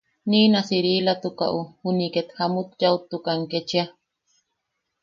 Niina 0.29 0.59
Siriilatukaʼu 0.67 1.61
juni 1.81 2.07
ket 2.13 2.29
jamut 2.37 2.69
yaʼutukan 2.81 3.41
kechia. 3.51 3.85